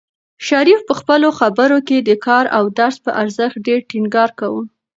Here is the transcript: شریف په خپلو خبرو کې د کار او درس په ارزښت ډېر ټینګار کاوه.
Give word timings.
شریف 0.47 0.79
په 0.89 0.93
خپلو 0.99 1.27
خبرو 1.39 1.77
کې 1.87 1.97
د 2.01 2.11
کار 2.25 2.45
او 2.57 2.63
درس 2.79 2.97
په 3.05 3.11
ارزښت 3.21 3.57
ډېر 3.67 3.79
ټینګار 3.89 4.29
کاوه. 4.39 4.63